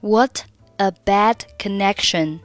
[0.00, 0.42] What
[0.78, 2.40] a bad connection.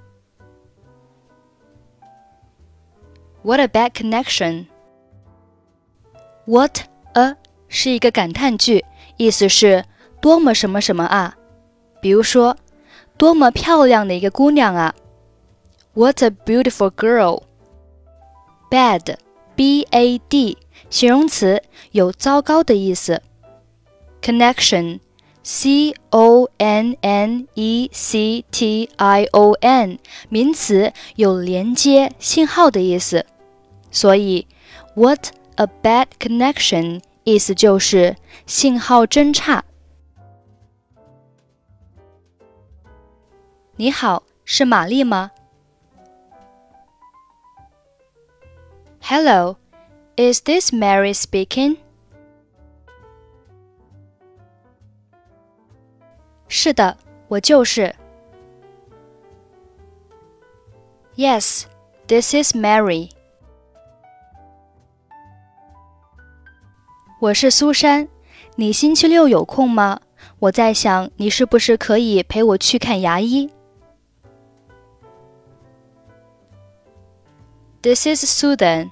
[3.43, 4.67] What a bad connection.
[6.45, 6.81] What
[7.13, 7.35] a
[7.67, 8.85] 是一个感叹句，
[9.17, 9.83] 意思是
[10.20, 11.36] 多么什么什么啊！
[12.00, 12.56] 比如说，
[13.16, 14.94] 多么漂亮的一个姑娘啊
[15.94, 17.42] ！What a beautiful girl!
[18.70, 19.16] Bad,
[19.54, 20.58] b-a-d，
[20.90, 23.22] 形容词，有糟糕的意思。
[24.20, 25.00] Connection,
[25.42, 25.88] c-o-n-n-e-c-t-i-o-n，
[30.28, 33.24] 名词，有连接、信号的意思。
[33.90, 34.46] 所以
[34.94, 37.00] ，What a bad connection！
[37.24, 39.64] 意思就是信号真差。
[43.78, 45.30] 你好，是玛丽吗
[49.02, 49.58] ？Hello,
[50.16, 51.76] is this Mary speaking?
[56.48, 56.96] 是的，
[57.28, 57.94] 我就是。
[61.16, 61.64] Yes,
[62.06, 63.10] this is Mary.
[67.20, 68.08] 我是苏珊，
[68.54, 70.00] 你星期六有空吗？
[70.38, 73.50] 我在想，你是不是可以陪我去看牙医
[77.86, 78.90] This is Susan.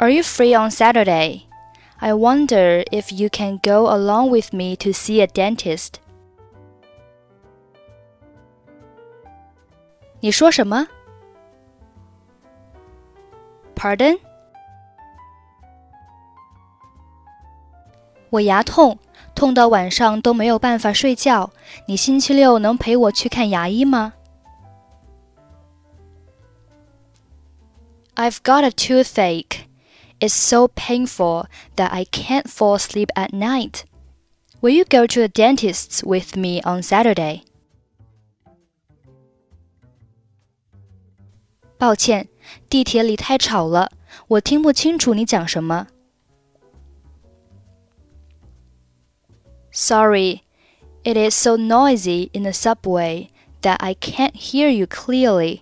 [0.00, 1.48] Are you free on Saturday?
[2.00, 5.96] I wonder if you can go along with me to see a dentist.
[10.20, 10.88] 你说什么
[13.76, 14.18] ？Pardon?
[18.30, 18.98] 我牙痛，
[19.34, 21.50] 痛到晚上都没有办法睡觉。
[21.84, 24.14] 你星期六能陪我去看牙医吗？
[28.15, 29.67] ？I've got a toothache.
[30.19, 31.45] It's so painful
[31.75, 33.85] that I can't fall asleep at night.
[34.61, 37.43] Will you go to the dentist with me on Saturday?
[41.77, 42.27] 抱歉，
[42.67, 43.91] 地铁里太吵了，
[44.27, 45.87] 我听不清楚你讲什么。
[49.71, 50.41] Sorry,
[51.03, 53.29] it is so noisy in the subway
[53.61, 55.61] that I can't hear you clearly.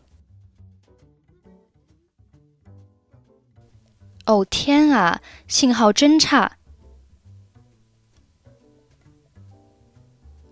[4.29, 6.57] 哦天啊，信号真差。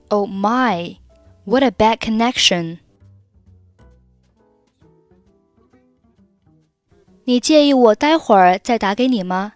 [0.09, 0.97] Oh my,
[1.45, 2.79] what a bad connection.
[7.25, 9.53] 你介意我待会儿再打给你吗？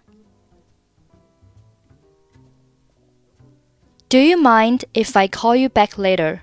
[4.08, 6.40] Do you mind if I call you back later?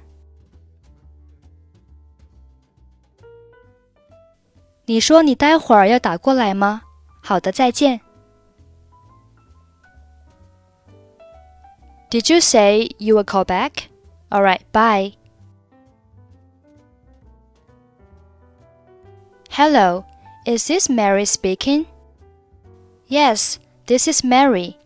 [4.86, 6.84] 你说你待会儿要打过来吗？
[7.22, 8.02] 好的，再见。
[12.12, 13.90] Did you say you will call back?
[14.30, 15.14] All right, bye.
[19.50, 20.06] Hello,
[20.46, 21.86] is this Mary speaking?
[23.08, 24.78] Yes, this is Mary.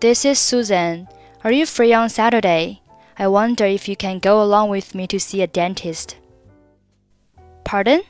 [0.00, 1.08] This is Susan.
[1.44, 2.80] Are you free on Saturday?
[3.18, 6.16] I wonder if you can go along with me to see a dentist.
[7.64, 8.02] Pardon?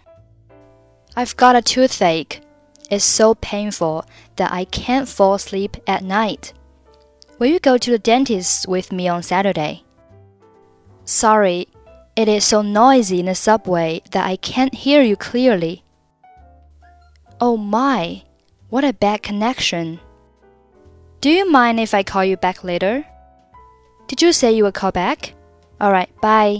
[1.17, 2.41] I've got a toothache.
[2.90, 4.06] It's so painful
[4.38, 6.54] that I can't fall asleep at night.
[7.40, 9.84] Will you go to the dentist with me on Saturday?
[11.06, 11.68] Sorry,
[12.16, 15.84] it is so noisy in the subway that I can't hear you clearly.
[17.40, 18.24] Oh my,
[18.70, 20.00] what a bad connection.
[21.22, 23.06] Do you mind if I call you back later?
[24.08, 25.34] Did you say you would call back?
[25.80, 26.60] Alright, bye.